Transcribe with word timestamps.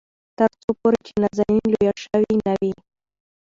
تر 0.37 0.49
څو 0.61 0.69
پورې 0.79 0.99
چې 1.07 1.13
نازنين 1.21 1.63
لويه 1.73 1.93
شوې 2.03 2.33
نه 2.45 2.53
وي. 2.61 2.73